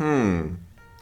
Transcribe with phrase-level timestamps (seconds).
[0.00, 0.58] Hmm.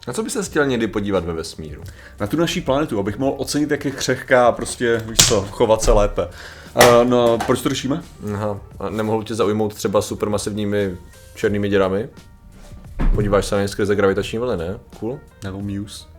[0.07, 1.83] Na co by se chtěl někdy podívat ve vesmíru?
[2.21, 5.83] Na tu naší planetu, abych mohl ocenit, jak je křehká a prostě, víš co, chovat
[5.83, 6.29] se lépe.
[6.77, 8.03] Uh, no, proč to řešíme?
[8.35, 8.61] Aha.
[8.79, 10.97] A nemohl tě zaujmout třeba supermasivními
[11.35, 12.09] černými děrami?
[13.15, 14.79] Podíváš se na ně skrze gravitační vlny, ne?
[15.01, 15.19] Cool.
[15.45, 16.18] Nebo Muse.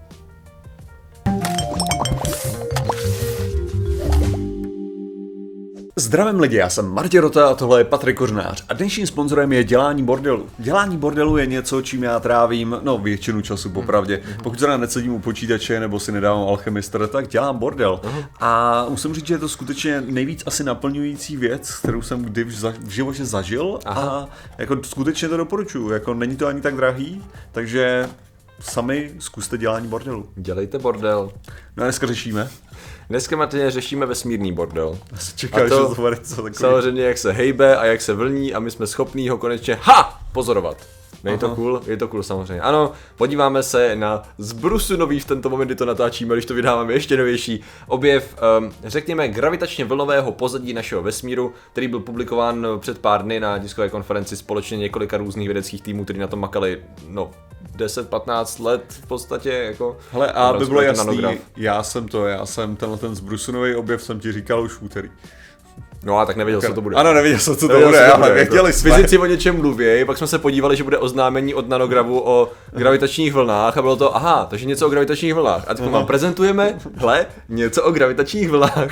[6.10, 9.64] Zdravím lidi, já jsem Martě Rota a tohle je Patrik Kořnář a dnešním sponzorem je
[9.64, 10.46] Dělání bordelu.
[10.58, 14.22] Dělání bordelu je něco, čím já trávím, no většinu času popravdě.
[14.44, 18.02] Pokud zrovna nesedím u počítače nebo si nedávám alchemister, tak dělám bordel.
[18.40, 22.52] A musím říct, že je to skutečně nejvíc asi naplňující věc, kterou jsem kdy v,
[22.52, 25.90] za- v životě zažil a jako skutečně to doporučuju.
[25.90, 28.10] Jako není to ani tak drahý, takže
[28.60, 30.30] sami zkuste dělání bordelu.
[30.36, 31.32] Dělejte bordel.
[31.78, 32.50] No a dneska řešíme.
[33.10, 34.98] Dneska, Martině, řešíme vesmírný bordel.
[35.36, 36.54] Čekal, A to- že to bude něco takového.
[36.56, 40.22] Samozřejmě, jak se hejbe a jak se vlní a my jsme schopní ho konečně, ha,
[40.32, 40.78] pozorovat.
[41.24, 41.82] Není to cool?
[41.88, 42.62] Je to cool samozřejmě.
[42.62, 46.94] Ano, podíváme se na zbrusu nový v tento moment, kdy to natáčíme, když to vydáváme
[46.94, 53.24] ještě novější objev, um, řekněme, gravitačně vlnového pozadí našeho vesmíru, který byl publikován před pár
[53.24, 57.32] dny na tiskové konferenci společně několika různých vědeckých týmů, kteří na tom makali, no,
[57.78, 59.98] 10-15 let v podstatě, jako...
[60.12, 61.36] Hele, a aby Rozumím, bylo jasný, nanograf.
[61.58, 65.10] já jsem to, já jsem tenhle ten zbrusunový objev jsem ti říkal už v úterý.
[66.04, 66.96] No a tak nevěděl, co to bude.
[66.96, 68.78] Ano, nevěděl jsem, co to Nevěděl bude, ale bude, věděli jako.
[68.78, 68.92] jsme.
[68.92, 73.34] Fyzici o něčem mluví, pak jsme se podívali, že bude oznámení od nanogravu o gravitačních
[73.34, 75.64] vlnách a bylo to, aha, takže něco o gravitačních vlnách.
[75.68, 78.92] A teď vám prezentujeme, hle, něco o gravitačních vlnách.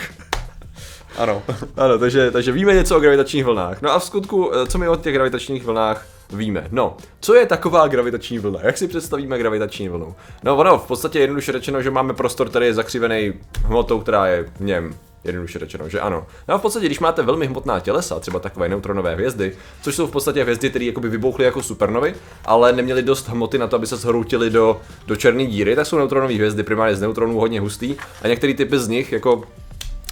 [1.17, 1.43] Ano.
[1.77, 3.81] Ano, takže, takže víme něco o gravitačních vlnách.
[3.81, 6.67] No a v skutku, eh, co my o těch gravitačních vlnách víme?
[6.71, 8.59] No, co je taková gravitační vlna?
[8.63, 10.15] Jak si představíme gravitační vlnu?
[10.43, 14.43] No ono, v podstatě jednoduše řečeno, že máme prostor, který je zakřivený hmotou, která je
[14.43, 14.95] v něm.
[15.23, 16.25] Jednoduše řečeno, že ano.
[16.47, 20.07] No a v podstatě, když máte velmi hmotná tělesa, třeba takové neutronové hvězdy, což jsou
[20.07, 23.87] v podstatě hvězdy, které jakoby vybouchly jako supernovy, ale neměly dost hmoty na to, aby
[23.87, 27.95] se zhroutily do, do černé díry, tak jsou neutronové hvězdy primárně z neutronů hodně hustý
[28.21, 29.43] a některé typy z nich jako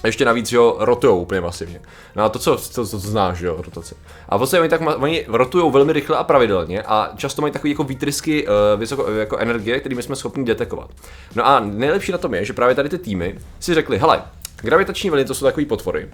[0.06, 1.82] ještě navíc, jo, rotujou úplně masivně.
[2.16, 3.96] No a to, co, to, co znáš, jo, rotace.
[4.30, 7.84] A vlastně oni tak oni rotujou velmi rychle a pravidelně a často mají takový jako
[7.84, 10.90] výtrysky uh, vysoko, jako energie, kterými jsme schopni detekovat.
[11.36, 14.24] No a nejlepší na tom je, že právě tady ty týmy si řekli, hele,
[14.62, 16.10] Gravitační vlny to jsou takový potvory.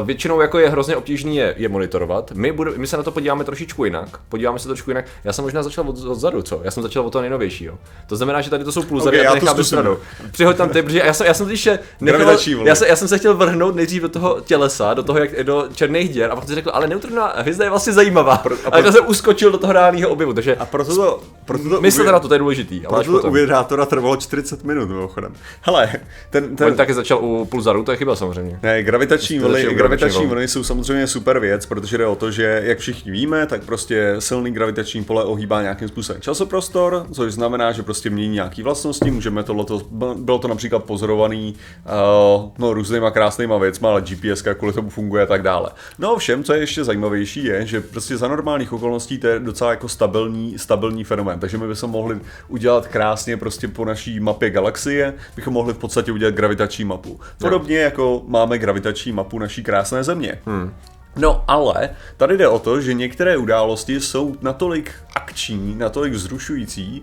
[0.00, 2.32] Uh, většinou jako je hrozně obtížný je, je monitorovat.
[2.34, 4.18] My, budu, my se na to podíváme trošičku jinak.
[4.28, 5.04] Podíváme se trošku jinak.
[5.24, 6.60] Já jsem možná začal od, odzadu, co?
[6.64, 7.78] Já jsem začal od toho nejnovějšího.
[8.06, 9.78] To znamená, že tady to jsou pulzary Ok, a já to to necháme zkusím.
[9.78, 9.96] stranou.
[10.32, 11.68] Přihoď tam ty, protože já jsem, já jsem totiž
[12.00, 15.42] nechal, já, jsem, já jsem se chtěl vrhnout nejdřív do toho tělesa, do toho jak,
[15.42, 18.36] do černých děr a pak jsem si řekl, ale neutronová hvězda je vlastně zajímavá.
[18.36, 21.68] Pro, a, pro- tak jsem uskočil do toho reálného objevu, takže A proto to, proto
[21.68, 22.80] to, myslete na to, to je důležitý.
[22.80, 25.34] Proto to u vědátora trvalo 40 minut, mimochodem.
[25.60, 25.92] Hele,
[26.30, 28.58] ten, On ten, taky začal u pulzaru, to je chyba samozřejmě.
[28.62, 32.62] Ne, gravitační vlny, gravitační gravitační vlny jsou samozřejmě super věc, protože jde o to, že
[32.64, 37.82] jak všichni víme, tak prostě silný gravitační pole ohýbá nějakým způsobem časoprostor, což znamená, že
[37.82, 39.10] prostě mění nějaké vlastnosti.
[39.10, 39.82] Můžeme tohleto,
[40.16, 45.26] bylo to například pozorovaný uh, no, různýma krásnýma věcma, ale GPS kvůli tomu funguje a
[45.26, 45.70] tak dále.
[45.98, 49.70] No všem, co je ještě zajímavější, je, že prostě za normálních okolností to je docela
[49.70, 51.38] jako stabilní, stabilní fenomén.
[51.38, 52.18] Takže my bychom mohli
[52.48, 57.20] udělat krásně prostě po naší mapě galaxie, bychom mohli v podstatě udělat gravitační mapu.
[57.38, 60.38] Podobně jako máme gravitační mapu naší krásné země.
[60.46, 60.74] Hmm.
[61.16, 67.02] No ale tady jde o to, že některé události jsou natolik akční, natolik vzrušující,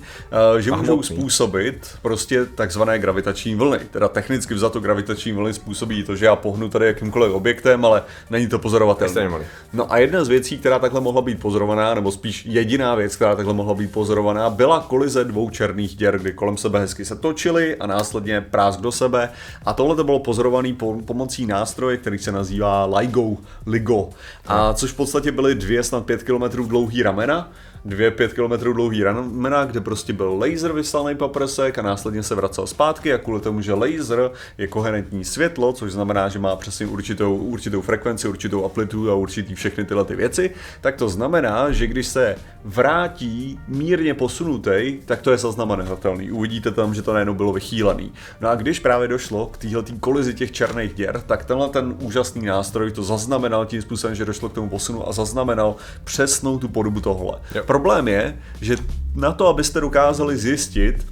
[0.57, 1.17] eh, že můžou hmotný.
[1.17, 3.79] způsobit prostě takzvané gravitační vlny.
[3.91, 8.47] Teda technicky vzato gravitační vlny způsobí to, že já pohnu tady jakýmkoliv objektem, ale není
[8.47, 9.29] to pozorovatelné.
[9.73, 13.35] No a jedna z věcí, která takhle mohla být pozorovaná, nebo spíš jediná věc, která
[13.35, 17.75] takhle mohla být pozorovaná, byla kolize dvou černých děr, kdy kolem sebe hezky se točily
[17.75, 19.29] a následně prásk do sebe.
[19.65, 24.02] A tohle to bylo pozorované po, pomocí nástroje, který se nazývá LIGO, LIGO.
[24.47, 27.51] A což v podstatě byly dvě snad 5 km dlouhý ramena,
[27.85, 32.67] dvě 5 km dlouhý ramena, kde prostě byl laser vyslaný paprsek a následně se vracel
[32.67, 37.35] zpátky a kvůli tomu, že laser je koherentní světlo, což znamená, že má přesně určitou,
[37.35, 40.51] určitou frekvenci, určitou amplitudu a určitý všechny tyhle ty věci,
[40.81, 46.31] tak to znamená, že když se vrátí mírně posunutý, tak to je zaznamenatelný.
[46.31, 48.11] Uvidíte tam, že to najednou bylo vychýlený.
[48.41, 52.45] No a když právě došlo k téhle kolizi těch černých děr, tak tenhle ten úžasný
[52.45, 57.01] nástroj to zaznamenal tím způsobem, že došlo k tomu posunu a zaznamenal přesnou tu podobu
[57.01, 57.39] tohle.
[57.55, 57.63] Jo.
[57.73, 58.75] Problém je, že
[59.15, 61.05] na to, abyste dokázali zjistit,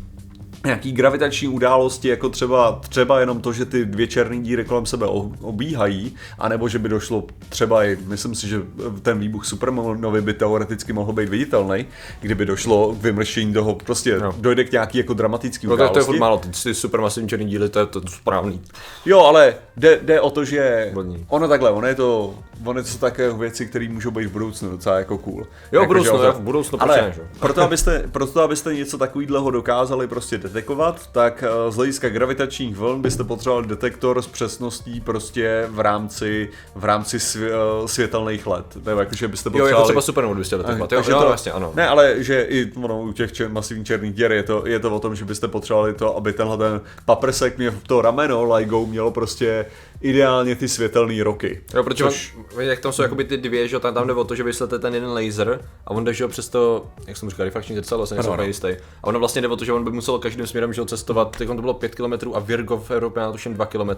[0.66, 5.06] nějaký gravitační události, jako třeba, třeba jenom to, že ty dvě černé díry kolem sebe
[5.42, 8.62] obíhají, anebo že by došlo třeba i, myslím si, že
[9.02, 11.86] ten výbuch supernovy by teoreticky mohl být viditelný,
[12.22, 14.36] kdyby došlo k vymrštění toho, prostě No.
[14.38, 16.19] dojde k nějaký jako dramatický No to, to je události.
[16.19, 18.62] málo, ty, supermasivní černý díly, to je to, správný.
[19.06, 21.25] Jo, ale jde, jde o to, že Vlní.
[21.30, 22.36] ono takhle, ono je to,
[22.66, 25.40] ono je to také věci, které můžou být v budoucnu docela jako cool.
[25.40, 27.22] Jo, v Jako, budoucnu, že jo, v budoucnu, proč ale ne, že?
[27.40, 33.01] proto, abyste, proto, abyste něco takového dokázali prostě detekovat, tak eh, z hlediska gravitačních vln
[33.01, 38.65] byste potřebovali detektor s přesností prostě v rámci, v rámci svě, eh, světelných let.
[38.86, 39.71] Nebo jakože byste Jo, potřebovali...
[39.71, 40.92] jako třeba supernovu 200 detekovat.
[40.92, 41.71] Jo, jo, to, vlastně, ano.
[41.75, 44.95] Ne, ale že i ono, u těch čer, masivních černých děr je to, je to
[44.95, 49.12] o tom, že byste potřebovali to, aby tenhle ten paprsek mě to rameno LIGO mělo
[49.12, 49.65] prostě
[50.01, 51.62] ideálně ty světelné roky.
[51.74, 54.24] Jo, protože Což- on, jak tam jsou jakoby ty dvě, že tam, tam jde o
[54.24, 57.45] to, že vyslete ten jeden laser a on jde, že přes to, jak jsem říkal,
[57.45, 58.68] refrakční zrcadlo, jsem Ano, nejsem úplně jistý.
[59.03, 61.48] A ono vlastně jde o to, že on by musel každým směrem že cestovat, teď
[61.48, 63.89] to bylo 5 km a Virgo v Evropě má tuším 2 km.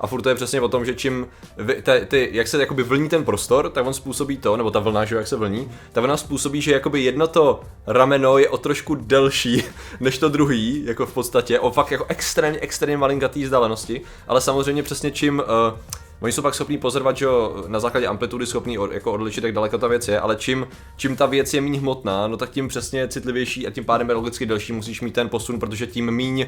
[0.00, 1.26] A furt to je přesně o tom, že čím,
[1.56, 4.78] vy, te, ty, jak se jakoby vlní ten prostor, tak on způsobí to, nebo ta
[4.78, 8.58] vlna, že jak se vlní, ta vlna způsobí, že jakoby jedno to rameno je o
[8.58, 9.64] trošku delší
[10.00, 14.82] než to druhý, jako v podstatě, o fakt jako extrémně, extrémně malinkatý vzdálenosti, ale samozřejmě
[14.82, 15.78] přesně čím uh,
[16.20, 17.26] Oni jsou pak schopní pozorovat, že
[17.66, 20.66] na základě amplitudy schopní od, jako odlišit, jak daleko ta věc je, ale čím,
[20.96, 24.14] čím ta věc je méně hmotná, no tak tím přesně citlivější a tím pádem je
[24.14, 26.46] logicky delší musíš mít ten posun, protože tím míň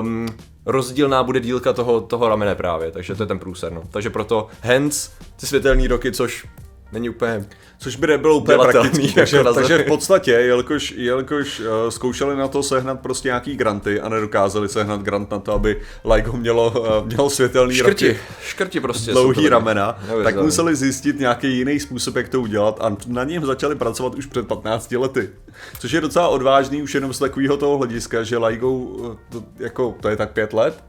[0.00, 0.26] um,
[0.66, 3.82] rozdílná bude dílka toho, toho ramene právě, takže to je ten průser, no.
[3.90, 5.10] Takže proto hence
[5.40, 6.46] ty světelné roky, což
[6.92, 7.46] není úplně
[7.80, 9.06] Což by nebylo úplně Dělatelný, praktický.
[9.06, 13.56] jako Takže, na takže v podstatě, jelikož, jelikož uh, zkoušeli na to sehnat prostě nějaký
[13.56, 18.20] granty a nedokázali sehnat grant na to, aby LIGO mělo, uh, mělo světelný škrti, roky,
[18.42, 19.10] škrti prostě.
[19.10, 20.46] dlouhý ramena, tak Neuvěřitelný.
[20.46, 24.46] museli zjistit nějaký jiný způsob, jak to udělat a na něm začali pracovat už před
[24.46, 25.30] 15 lety.
[25.78, 29.94] Což je docela odvážný už jenom z takového toho hlediska, že LIGO, uh, to, jako,
[30.00, 30.84] to je tak pět let,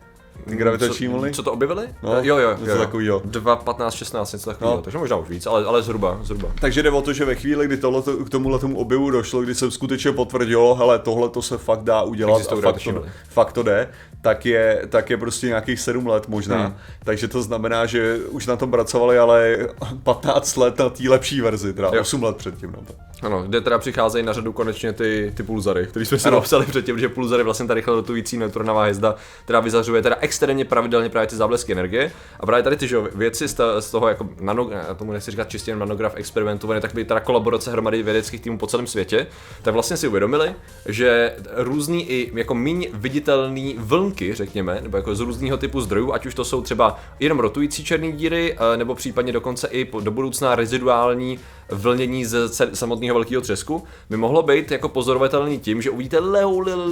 [0.49, 1.31] ty gravitační co, vlny.
[1.31, 1.87] Co to objevili?
[2.03, 2.77] No, jo, jo, něco jo.
[2.77, 3.21] takovýho.
[3.25, 4.81] 2, 15, 16, něco takového, No.
[4.81, 6.49] takže možná už víc, ale, ale zhruba, zhruba.
[6.61, 9.55] Takže jde o to, že ve chvíli, kdy tohleto, k tomuhle tomu objevu došlo, kdy
[9.55, 13.09] se skutečně potvrdilo, hele, tohle to se fakt dá udělat Existují a fakt to, vlny.
[13.29, 13.89] fakt to jde,
[14.21, 16.57] tak je, tak je prostě nějakých 7 let možná.
[16.65, 16.75] Hmm.
[17.03, 19.57] Takže to znamená, že už na tom pracovali, ale
[20.03, 22.01] 15 let na té lepší verzi, teda Jo.
[22.01, 22.71] 8 let předtím.
[22.71, 22.83] No.
[23.21, 26.99] Ano, kde teda přicházejí na řadu konečně ty, ty pulzary, který jsme si napsali předtím,
[26.99, 31.35] že pulzary vlastně ta rychle rotující neutronová hvězda, která vyzařuje teda extrémně pravidelně právě ty
[31.35, 32.11] záblesky energie.
[32.39, 35.49] A právě tady ty že, věci z, ta, z toho jako nano, tomu nechci říkat
[35.49, 39.27] čistě nanograf experimentované, tak by teda kolaborace hromady vědeckých týmů po celém světě,
[39.61, 40.55] tak vlastně si uvědomili,
[40.85, 46.25] že různý i jako míň viditelný vlnky, řekněme, nebo jako z různého typu zdrojů, ať
[46.25, 50.55] už to jsou třeba jenom rotující černé díry, eh, nebo případně dokonce i do budoucna
[50.55, 51.39] reziduální
[51.71, 56.19] vlnění z samotného velkého třesku, by mohlo být jako pozorovatelný tím, že uvidíte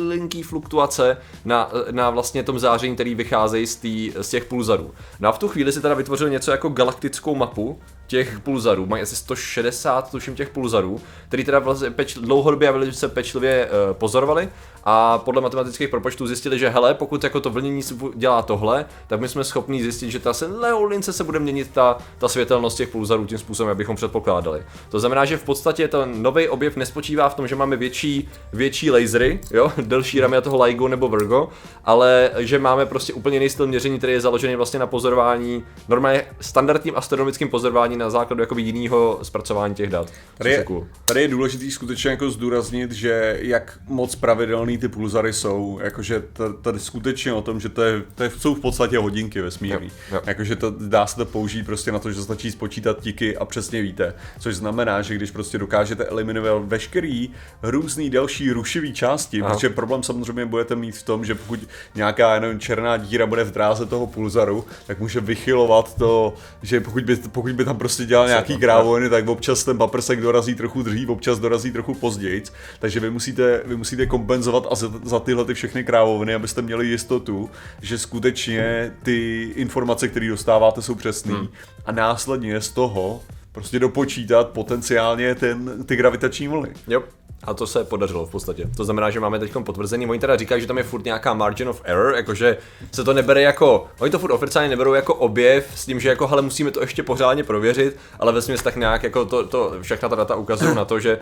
[0.08, 4.92] linký fluktuace na, na vlastně tom záření, který vycházejí z, tý, z těch pulzarů.
[5.20, 9.04] No a v tu chvíli si teda vytvořil něco jako galaktickou mapu těch pulzarů, mají
[9.04, 14.50] asi 160 tuším těch pulzarů, který teda vlastně peč, dlouhodobě a velice pečlivě uh, pozorovali
[14.90, 17.82] a podle matematických propočtů zjistili, že hele, pokud jako to vlnění
[18.16, 21.98] dělá tohle, tak my jsme schopni zjistit, že ta se leolince se bude měnit ta,
[22.18, 24.64] ta světelnost těch pulzarů tím způsobem, abychom předpokládali.
[24.90, 28.92] To znamená, že v podstatě ten nový objev nespočívá v tom, že máme větší, větší
[28.92, 31.50] lasery, jo, delší ramy toho LIGO nebo Virgo,
[31.86, 36.26] ale že máme prostě úplně jiný styl měření, který je založený vlastně na pozorování, normálně
[36.42, 37.50] standardním astronomickým
[37.98, 40.12] na základu jakoby jiného zpracování těch dat.
[40.38, 40.88] Tady je, cool.
[41.06, 46.24] tady je důležitý skutečně jako zdůraznit, že jak moc pravidelný ty pulzary jsou, jakože
[46.62, 49.92] tady skutečně o tom, že to, je, to je, jsou v podstatě hodinky vesmírný.
[50.26, 53.82] Jakože to dá se to použít prostě na to, že stačí spočítat tiky a přesně
[53.82, 54.14] víte.
[54.40, 57.30] Což znamená, že když prostě dokážete eliminovat veškerý
[57.64, 59.54] různý další rušivý části, Aha.
[59.54, 61.60] protože problém samozřejmě budete mít v tom, že pokud
[61.96, 67.04] nějaká jenom černá díra bude v dráze toho pulzaru, tak může vychylovat to, že pokud
[67.04, 71.10] by, pokud by tam prostě dělal nějaký krávoviny, tak občas ten paprsek dorazí trochu dřív,
[71.10, 72.44] občas dorazí trochu později,
[72.80, 76.88] takže vy musíte, vy musíte kompenzovat a za, za tyhle ty všechny krávoviny, abyste měli
[76.88, 77.50] jistotu,
[77.82, 81.48] že skutečně ty informace, které dostáváte, jsou přesné Hmm.
[81.86, 86.70] a následně z toho prostě dopočítat potenciálně ten, ty gravitační vlny.
[86.88, 87.04] Jo.
[87.44, 88.70] A to se podařilo v podstatě.
[88.78, 90.08] To znamená, že máme teď potvrzený.
[90.08, 92.58] Oni teda říkají, že tam je furt nějaká margin of error, jakože
[92.92, 93.88] se to nebere jako.
[94.00, 97.04] Oni to furt oficiálně neberou jako objev s tím, že jako, hele, musíme to ještě
[97.04, 101.00] pořádně prověřit, ale ve tak nějak jako to, to všechna ta data ukazují na to,
[101.00, 101.20] že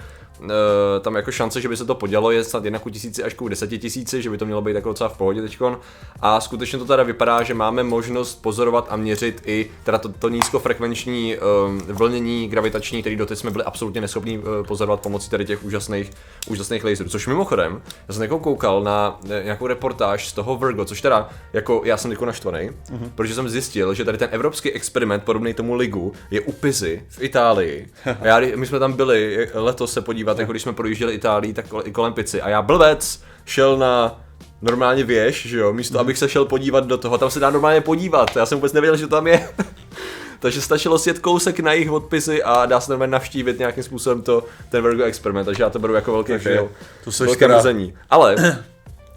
[1.01, 3.48] tam jako šance, že by se to podělo, je snad 1 ku tisíci až ku
[3.48, 5.80] 10 tisíci, že by to mělo být jako docela v pohodě teďkon.
[6.22, 10.30] A skutečně to teda vypadá, že máme možnost pozorovat a měřit i teda to, to
[10.30, 15.63] nízkofrekvenční um, vlnění gravitační, který doteď jsme byli absolutně neschopní uh, pozorovat pomocí tady těch
[15.63, 16.12] úžasných,
[16.48, 17.10] úžasných laserů.
[17.10, 21.82] Což mimochodem, já jsem jako koukal na nějakou reportáž z toho Virgo, což teda jako
[21.86, 23.10] já jsem jako naštvaný, uh-huh.
[23.15, 27.24] protože jsem zjistil, že tady ten evropský experiment podobný tomu Ligu je u Pizy v
[27.24, 27.88] Itálii.
[28.22, 31.65] A já, my jsme tam byli letos se podívat, jako když jsme projížděli Itálii, tak
[31.84, 32.41] i kolem Pici.
[32.41, 34.22] A já blbec šel na
[34.62, 37.82] normálně věž, že jo, místo abych se šel podívat do toho, tam se dá normálně
[37.82, 39.50] podívat, já jsem vůbec nevěděl, že tam je.
[40.39, 44.44] Takže stačilo sjet kousek na jejich odpisy a dá se normálně navštívit nějakým způsobem to,
[44.70, 46.70] ten Virgo experiment, takže já to beru jako velký takže fail.
[47.03, 47.63] To se velké teda...
[48.10, 48.36] Ale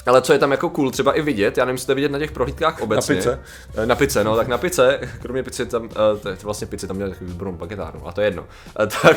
[0.09, 2.33] ale co je tam jako cool třeba i vidět, já nevím, jestli vidět na těch
[2.33, 3.15] prohlídkách obecně.
[3.15, 3.41] Na pice?
[3.77, 5.91] Eh, na pice, no, tak na pice, kromě pice tam, uh,
[6.23, 8.43] to je vlastně pice, tam měl takový výbornou bagetárnu, a to je jedno.
[8.81, 9.17] Uh, tak,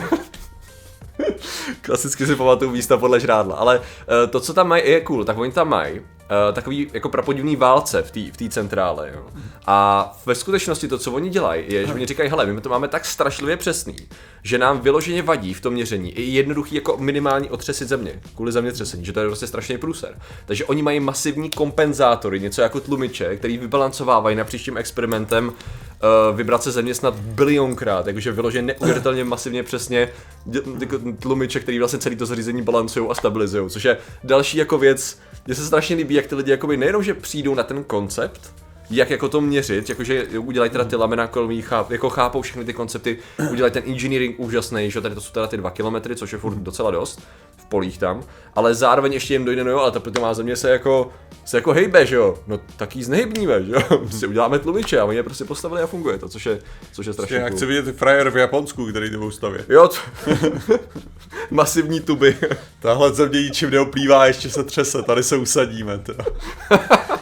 [1.82, 3.84] klasicky si pamatuju místa podle žrádla, ale uh,
[4.30, 6.00] to, co tam mají, je cool, tak oni tam mají
[6.48, 9.10] uh, takový jako prapodivný válce v té v centrále.
[9.14, 9.26] Jo.
[9.66, 12.88] A ve skutečnosti to, co oni dělají, je, že oni říkají, hele, my to máme
[12.88, 13.96] tak strašlivě přesný,
[14.42, 19.04] že nám vyloženě vadí v tom měření i jednoduchý jako minimální otřesy země, kvůli zemětřesení,
[19.04, 20.18] že to je prostě strašný průser.
[20.46, 26.70] Takže oni mají masivní kompenzátory, něco jako tlumiče, který vybalancovávají na příštím experimentem uh, vibrace
[26.70, 30.08] země snad bilionkrát, jakože vyloženě neuvěřitelně masivně přesně
[31.18, 35.18] tlumiče, který vlastně celý to zařízení balancují a stabilizují, což je další jako věc,
[35.48, 38.54] mně se strašně líbí, jak ty lidi jakoby nejenom, že přijdou na ten koncept,
[38.90, 42.72] jak jako to měřit, jakože udělají teda ty lamena kolmí, cháp, jako chápou všechny ty
[42.72, 43.18] koncepty,
[43.50, 46.54] udělají ten engineering úžasný, že tady to jsou teda ty dva kilometry, což je furt
[46.54, 47.20] docela dost
[47.68, 48.22] polích tam,
[48.54, 51.12] ale zároveň ještě jim dojde, no jo, ale ta má země se jako,
[51.44, 55.04] se jako hejbe, že jo, no tak jí znehybníme, že jo, prostě uděláme tlumiče a
[55.04, 56.58] oni je prostě postavili a funguje to, což je,
[56.92, 57.56] což je strašně Já cool.
[57.56, 59.70] chci vidět frajer v Japonsku, který to stavět.
[59.70, 59.96] Jo, to...
[61.50, 62.36] masivní tuby.
[62.80, 66.00] Tahle země ničím neoplývá, ještě se třese, tady se usadíme.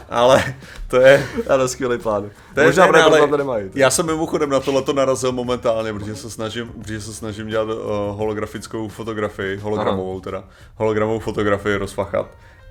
[0.09, 0.55] Ale
[0.89, 1.27] to je...
[1.49, 2.31] Ano, skvělý plán.
[2.55, 3.71] To je Možná ne, ale to nemají.
[3.75, 7.81] Já jsem mimochodem na tohleto narazil momentálně, protože se snažím, protože se snažím dělat uh,
[8.17, 10.21] holografickou fotografii, hologramovou Aha.
[10.21, 10.45] teda,
[10.77, 12.27] hologramovou fotografii rozfachat.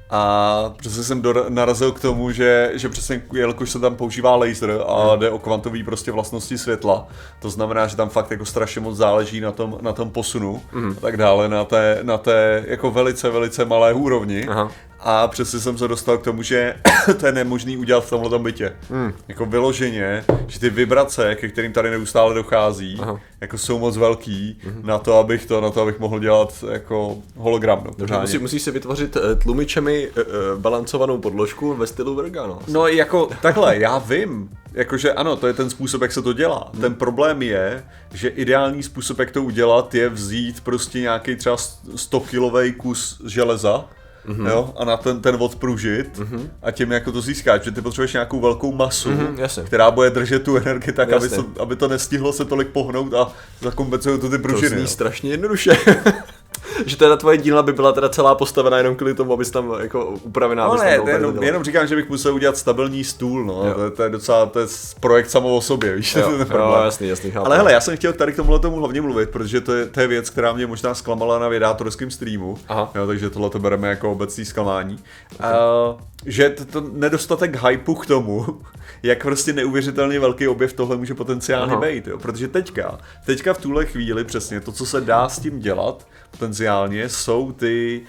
[0.10, 4.82] A přesně jsem do, narazil k tomu, že, že přesně jelikož se tam používá laser
[4.88, 5.20] a hmm.
[5.20, 7.08] jde o kvantové prostě vlastnosti světla,
[7.42, 10.96] to znamená, že tam fakt jako strašně moc záleží na tom, na tom posunu hmm.
[10.98, 14.48] a tak dále, na té, na té jako velice, velice malé úrovni.
[14.48, 14.72] Aha.
[15.08, 16.76] A přesně jsem se dostal k tomu, že
[17.20, 18.76] to je nemožný udělat v tomhle bytě.
[18.90, 19.14] Hmm.
[19.28, 23.20] Jako vyloženě, že ty vibrace, ke kterým tady neustále dochází, Aha.
[23.42, 24.82] jako jsou moc velký hmm.
[24.86, 27.82] na to, abych to, na to, abych mohl dělat jako hologram.
[27.86, 32.60] No, Dobře, musí, musíš si vytvořit uh, tlumičemi uh, balancovanou podložku ve stylu Verga, no.
[32.68, 36.70] No jako takhle, já vím, Jakože ano, to je ten způsob, jak se to dělá.
[36.74, 36.82] Hmm.
[36.82, 41.58] Ten problém je, že ideální způsob, jak to udělat, je vzít prostě nějaký třeba
[41.96, 43.86] 100 kilový kus železa,
[44.28, 44.48] mm-hmm.
[44.48, 46.50] jo, a na ten, ten odpružit mm-hmm.
[46.62, 50.44] a tím jako to získáš, že ty potřebuješ nějakou velkou masu, mm-hmm, která bude držet
[50.44, 54.38] tu energii tak, aby, to, aby to nestihlo se tolik pohnout a zakompenzují to ty
[54.38, 54.70] pružiny.
[54.70, 55.78] To zní strašně jednoduše.
[56.86, 60.06] že teda tvoje dílna by byla teda celá postavená jenom kvůli tomu, abys tam jako
[60.06, 60.68] upravená.
[60.68, 64.10] No ne, jenom, jenom, říkám, že bych musel udělat stabilní stůl, no, to, to, je
[64.10, 64.68] docela, to je
[65.00, 67.46] projekt samo o sobě, víš, jo, ten jo, jasný, jasný, chápu.
[67.46, 70.00] Ale hele, já jsem chtěl tady k tomuhle tomu hlavně mluvit, protože to je, to
[70.00, 72.92] je věc, která mě možná zklamala na vědátorském streamu, Aha.
[72.96, 75.00] Jo, takže tohle to bereme jako obecný zklamání.
[75.40, 75.52] Okay.
[75.52, 78.46] Uh, že to, to nedostatek hypeu k tomu,
[79.04, 82.18] jak prostě neuvěřitelně velký objev tohle může potenciálně být, jo?
[82.18, 87.10] protože teďka, teďka v tuhle chvíli přesně to, co se dá s tím dělat, potenciálně,
[87.10, 88.02] jsou ty,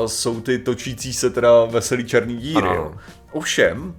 [0.00, 2.66] uh, jsou ty točící se teda veselý černý díry.
[2.66, 2.94] Jo?
[3.32, 3.94] Ovšem,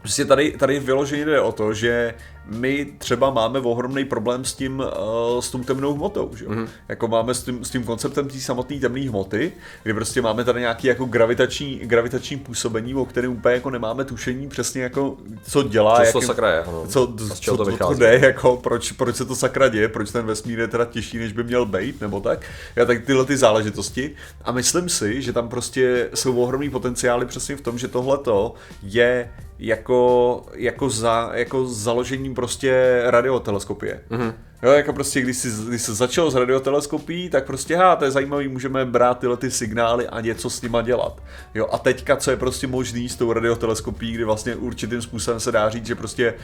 [0.00, 2.14] Prostě tady, tady vyloženě jde o to, že
[2.50, 6.46] my třeba máme ohromný problém s tím, uh, s tím temnou hmotou, že?
[6.46, 6.68] Mm-hmm.
[6.88, 9.52] Jako máme s tím, s tím konceptem té samotné temné hmoty,
[9.82, 14.48] kdy prostě máme tady nějaký jako gravitační, gravitační působení, o kterém úplně jako nemáme tušení
[14.48, 15.96] přesně jako, co dělá.
[15.96, 16.84] Co jakým, to sakra je, ano.
[16.88, 20.26] Co, co, to, to, to jde, jako proč, proč se to sakra děje, proč ten
[20.26, 22.40] vesmír je teda těžší, než by měl být, nebo tak.
[22.76, 24.14] Já tak tyhle ty záležitosti.
[24.44, 29.30] A myslím si, že tam prostě jsou ohromný potenciály přesně v tom, že tohleto je
[29.58, 34.00] jako, jako, za, jako založením prostě radioteleskopie.
[34.10, 34.32] Mm-hmm.
[34.62, 38.10] Jo, jako prostě, když, jsi, když se začal s radioteleskopí, tak prostě, ha, to je
[38.10, 41.22] zajímavý, můžeme brát tyhle ty signály a něco s nima dělat.
[41.54, 45.52] Jo, a teďka, co je prostě možný s tou radioteleskopí, kdy vlastně určitým způsobem se
[45.52, 46.34] dá říct, že prostě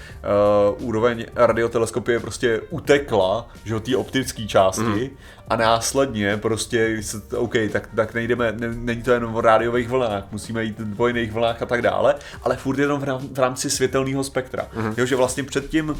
[0.79, 5.09] uh, úroveň radioteleskopie prostě utekla, že jo, té optické části mm.
[5.49, 9.89] a následně prostě, když se, OK, tak, tak nejdeme, ne, není to jenom o rádiových
[9.89, 13.01] vlnách, musíme jít po jiných vlnách a tak dále, ale furt jenom
[13.33, 14.69] v rámci světelného spektra.
[14.77, 14.95] Mm.
[14.97, 15.97] Jo, že vlastně předtím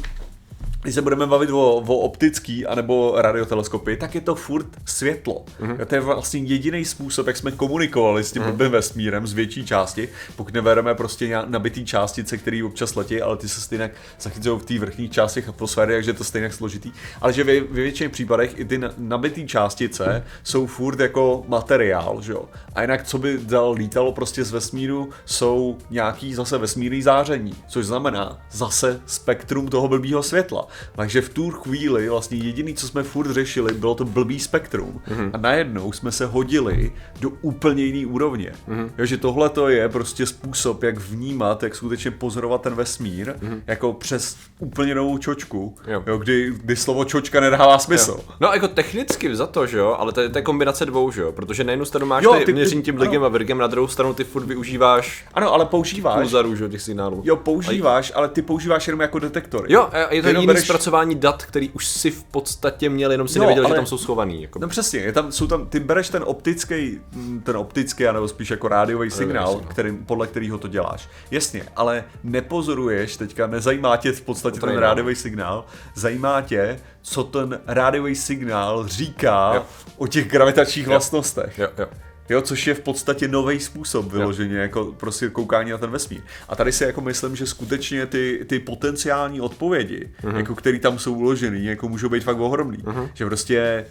[0.87, 5.45] když se budeme bavit o, o optický anebo radioteleskopy, tak je to furt světlo.
[5.59, 5.85] Mm-hmm.
[5.85, 8.51] To je vlastně jediný způsob, jak jsme komunikovali s tím mm-hmm.
[8.51, 13.49] blbým vesmírem z větší části, pokud nebereme prostě nabitý částice, které občas letí, ale ty
[13.49, 16.91] se stejně zachycují v té vrchní části atmosféry, takže je to stejně složitý.
[17.21, 22.31] Ale že ve, ve většině případech i ty nabitý částice jsou furt jako materiál, že
[22.31, 22.45] jo.
[22.75, 27.85] A jinak, co by dal lítalo prostě z vesmíru, jsou nějaký zase vesmírný záření, což
[27.85, 30.67] znamená zase spektrum toho blbýho světla.
[30.95, 35.01] Takže v tu chvíli vlastně jediný, co jsme furt řešili, bylo to blbý spektrum.
[35.07, 35.29] Mm-hmm.
[35.33, 38.51] A najednou jsme se hodili do úplně jiný úrovně.
[38.69, 38.89] Mm-hmm.
[38.97, 43.61] Jo, že tohle to je prostě způsob, jak vnímat, jak skutečně pozorovat ten vesmír, mm-hmm.
[43.67, 46.03] jako přes úplně novou čočku, jo.
[46.07, 48.11] Jo, kdy, kdy slovo čočka nedává smysl.
[48.11, 48.35] Jo.
[48.39, 51.21] No jako technicky za to, že jo, ale to je, to je kombinace dvou, že
[51.21, 53.67] jo, protože na jednu stranu máš jo, ty, ty měření tím ligem a virgem, na
[53.67, 56.19] druhou stranu ty furt využíváš ano, ale používáš.
[56.19, 57.21] Pulzaru, že těch signálů.
[57.25, 59.65] Jo, používáš, ale ty používáš jenom jako detektor.
[59.67, 60.67] Jo, je to jiný bereš...
[60.67, 63.73] zpracování dat, který už si v podstatě měl, jenom si no, nevěděl, ale...
[63.73, 64.41] že tam jsou schovaný.
[64.41, 64.59] Jako.
[64.59, 67.01] No přesně, je tam, jsou tam, ty bereš ten optický,
[67.43, 69.69] ten optický, nebo spíš jako rádiový signál, no.
[69.69, 71.09] který, podle kterého to děláš.
[71.31, 77.59] Jasně, ale nepozoruješ, teďka nezajímá tě v podstatě ten rádiový signál, zajímá tě, co ten
[77.67, 79.65] rádiový signál říká jo.
[79.97, 80.89] o těch gravitačních jo.
[80.89, 81.59] vlastnostech.
[81.59, 81.87] Jo, jo.
[82.29, 84.61] Jo, což je v podstatě nový způsob vyloženě, jo.
[84.61, 86.21] jako prostě koukání na ten vesmír.
[86.49, 90.35] A tady si jako myslím, že skutečně ty, ty potenciální odpovědi, uh-huh.
[90.35, 92.77] jako který tam jsou uložený, jako můžou být fakt ohromný.
[92.77, 93.09] Uh-huh.
[93.13, 93.85] Že prostě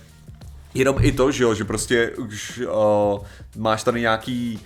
[0.75, 2.63] jenom i to, že jo, že prostě už
[3.15, 3.21] uh,
[3.57, 4.61] máš tady nějaký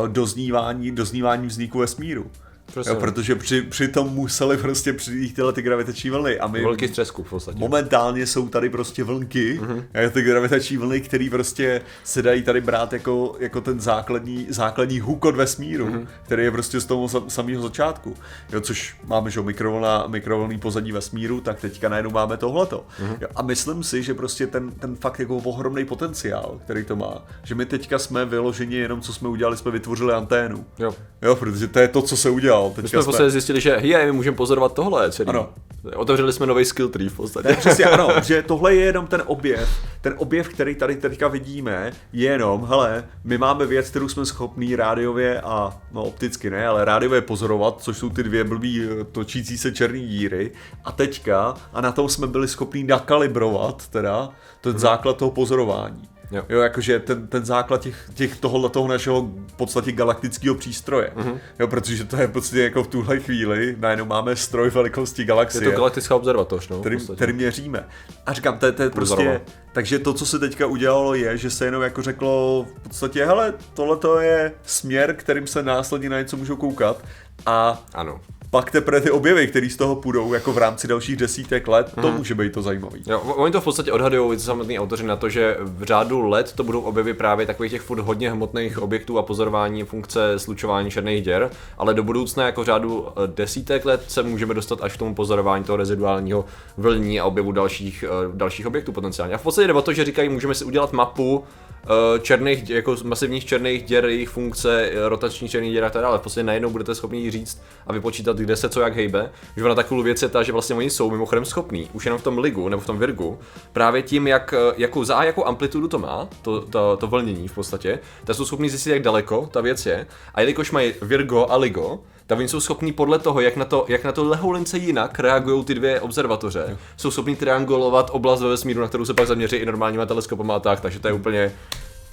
[0.00, 2.30] uh, doznívání, doznívání vzniku vesmíru.
[2.72, 6.38] Prostě jo, protože při, při tom museli prostě přijít tyhle ty gravitační vlny.
[6.38, 7.58] A my Velký střesku v podstatě.
[7.58, 10.10] Momentálně jsou tady prostě vlnky, mm-hmm.
[10.10, 15.36] ty gravitační vlny, které prostě se dají tady brát jako, jako ten základní, základní hukot
[15.36, 16.06] vesmíru, mm-hmm.
[16.22, 18.14] který je prostě z toho samého začátku.
[18.52, 22.86] Jo, což máme, že mikrovlna, mikrovlný pozadí vesmíru, tak teďka najednou máme tohleto.
[23.00, 23.16] Mm-hmm.
[23.20, 27.26] Jo, a myslím si, že prostě ten, ten fakt jako ohromný potenciál, který to má,
[27.42, 30.66] že my teďka jsme vyloženi jenom, co jsme udělali, jsme vytvořili anténu.
[30.78, 30.94] Jo.
[31.22, 34.06] Jo, protože to je to, co se udělalo Teďka my jsme, jsme zjistili, že hej,
[34.06, 35.28] my můžeme pozorovat tohle celý.
[35.28, 35.48] Ano.
[35.96, 37.48] Otevřeli jsme nový skill tree v podstatě.
[37.48, 39.68] Ne, přesně, ano, že tohle je jenom ten objev.
[40.00, 44.76] Ten objev, který tady teďka vidíme, je jenom, hele, my máme věc, kterou jsme schopní
[44.76, 49.58] rádiově a, no opticky ne, ale rádiově pozorovat, což jsou ty dvě blbý eh, točící
[49.58, 50.50] se černý díry.
[50.84, 54.28] A teďka, a na tom jsme byli schopní nakalibrovat teda
[54.60, 54.80] ten hmm.
[54.80, 56.13] základ toho pozorování.
[56.30, 56.44] Jo.
[56.48, 61.12] jo, jakože ten, ten základ těch, těch tohohle toho našeho v podstatě galaktického přístroje.
[61.16, 61.38] Mm-hmm.
[61.58, 65.64] Jo, protože to je prostě jako v tuhle chvíli, najednou máme stroj velikosti galaxie.
[65.64, 67.88] Je to galaktická observatoř, no, který, který měříme.
[68.26, 69.40] A říkám, to, to je prostě,
[69.72, 73.54] takže to, co se teďka udělalo, je, že se jenom jako řeklo v podstatě, hele,
[73.74, 77.04] tohle to je směr, kterým se následně na něco můžou koukat.
[77.46, 78.20] A ano
[78.54, 82.08] pak teprve ty objevy, které z toho půjdou jako v rámci dalších desítek let, to
[82.08, 82.16] hmm.
[82.16, 83.02] může být to zajímavý.
[83.06, 86.64] Jo, oni to v podstatě odhadují samotní autoři na to, že v řádu let to
[86.64, 91.50] budou objevy právě takových těch furt hodně hmotných objektů a pozorování funkce slučování černých děr,
[91.78, 95.14] ale do budoucna jako v řádu eh, desítek let se můžeme dostat až k tomu
[95.14, 96.44] pozorování toho reziduálního
[96.76, 99.34] vlní a objevu dalších, eh, dalších objektů potenciálně.
[99.34, 101.44] A v podstatě jde o to, že říkají, můžeme si udělat mapu
[101.84, 106.18] Eh, černých, jako masivních černých děr, jejich funkce, rotační černých děr a tak dále.
[106.18, 109.30] V podstatě najednou budete schopni říct a vypočítat, kde se co jak hejbe.
[109.56, 112.22] Že ona takovou věc je ta, že vlastně oni jsou mimochodem schopní, už jenom v
[112.22, 113.38] tom ligu nebo v tom virgu,
[113.72, 117.54] právě tím, jak, eh, jakou, za jakou amplitudu to má, to, to, to vlnění v
[117.54, 120.06] podstatě, tak jsou schopni zjistit, jak daleko ta věc je.
[120.34, 123.84] A jelikož mají Virgo a Ligo, tak oni jsou schopní podle toho, jak na to,
[123.88, 126.76] jak na to lehoulince jinak reagují ty dvě observatoře, jo.
[126.96, 130.60] jsou schopní triangulovat oblast ve vesmíru, na kterou se pak zaměří i normálníma teleskopama a
[130.60, 131.52] tak, takže to je úplně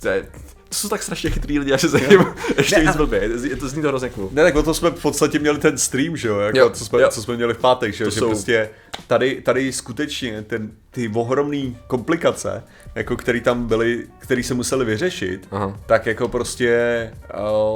[0.01, 0.27] to, je,
[0.71, 2.25] to jsou tak strašně chytrý lidi, že se jim
[2.57, 3.29] ještě ne, víc blbě.
[3.49, 4.29] Je to zní to hrozně cool.
[4.31, 6.86] Ne, tak o to jsme v podstatě měli ten stream, že jo, jako jo, co,
[6.86, 7.10] jsme, jo.
[7.10, 8.10] co jsme měli v pátek, že, jo?
[8.10, 8.27] že jsou...
[8.27, 8.69] prostě
[9.07, 12.63] tady, tady skutečně ten, ty ohromné komplikace,
[12.95, 15.79] jako který tam byly, který se museli vyřešit, Aha.
[15.86, 17.12] tak jako prostě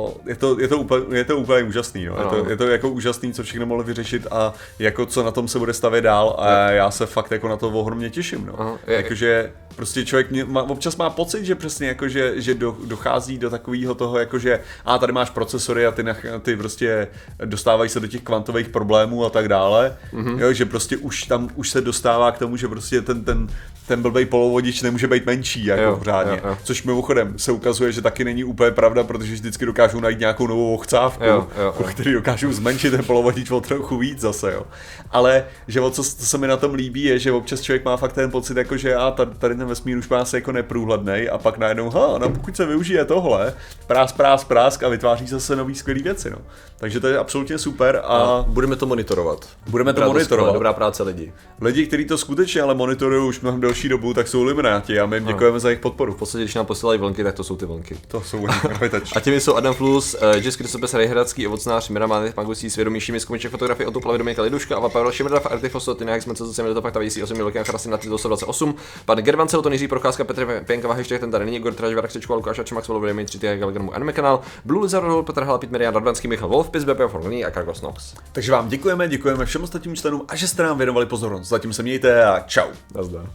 [0.04, 2.18] uh, je, to, je, to úplně, je to úplně úžasný, no.
[2.20, 5.48] je, to, je to jako úžasný, co všechno mohli vyřešit a jako co na tom
[5.48, 8.80] se bude stavět dál a já se fakt jako na to ohromně těším, no.
[8.88, 13.38] Jakože prostě člověk mě, má, občas má pocit, že přesně jako, že, že do, dochází
[13.38, 16.04] do takového toho, jako že a tady máš procesory a ty,
[16.42, 17.08] ty prostě
[17.46, 20.40] dostávají se do těch kvantových problémů a tak dále, mm-hmm.
[20.40, 23.48] jo, že prostě už tam už se dostává k tomu, že prostě ten, ten,
[23.88, 26.42] ten blbej polovodič nemůže být menší jako Jo, řádně.
[26.44, 26.58] jo, jo.
[26.64, 30.74] Což mimochodem se ukazuje, že taky není úplně pravda, protože vždycky dokážou najít nějakou novou
[30.74, 31.86] ochcávku, Jo, jo, jo.
[31.90, 34.64] který dokážou zmenšit ten polovodič o trochu víc zase, jo.
[35.12, 37.98] Ale že o co, co se mi na tom líbí, je, že občas člověk má
[37.98, 41.38] fakt ten pocit, jako že a tady, ten vesmír už má asi jako neprůhledný a
[41.38, 43.54] pak najednou, ha, no pokud se využije tohle,
[43.88, 46.38] prás, prás, prásk a vytváří zase nový skvělý věci, no.
[46.78, 49.50] Takže to je absolutně super a, A budeme to monitorovat.
[49.68, 50.54] budeme to Dobrá, monitorovat.
[50.54, 51.34] Dobrá práce lidi.
[51.62, 55.16] Lidi, kteří to skutečně ale monitorují už mnohem delší dobu, tak jsou Illuminati a my
[55.16, 56.14] jim děkujeme za jejich podporu.
[56.14, 57.98] V podstatě, když nám posílají vlnky, tak to jsou ty vlnky.
[58.08, 59.14] To jsou gravitační.
[59.16, 63.52] A těmi jsou Adam Flus, uh, Jess Krysopes, Rejhradský, ovocnář, Mira Mánek, Magusí, svědomíší miskomiček
[63.52, 67.24] fotografie, Otuplavy, Dominika Liduška, Ava Pavel Šimrdav, Artifos, Tina Hexman, co se to pak taví
[67.24, 71.46] 8 Milokian Chrasty na 328, pan Gervan Celton, Jiří Procházka, Petr Pěnka, Vahyštěch, ten tady
[71.46, 75.26] není, Igor Traž, Varak Sečko, Lukáš Čemak, Svolo, Vladimír 3 Galgramu, Anime kanál, Blue Lizard,
[75.26, 77.00] Petr Hala, Pít Marian Radvanský, Michal Wolf, Pis, BP,
[77.48, 78.14] a Kargos Nox.
[78.32, 81.48] Takže vám děkujeme, děkujeme všem ostatním členům a že jste nám věnovali pozornost.
[81.48, 82.68] Zatím se mějte a čau.
[82.96, 83.26] Nazdar.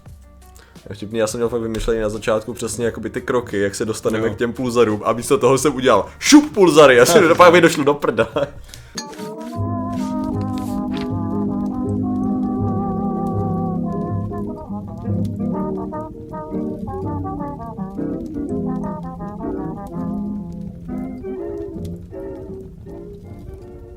[0.93, 4.27] Vtipný, já jsem měl fakt vymyšlený na začátku přesně jakoby ty kroky, jak se dostaneme
[4.27, 4.35] Jo.
[4.35, 7.85] k těm pulzarům a místo toho jsem udělal šup pulzary, já jsem pak mi došlo
[7.85, 8.29] do prda.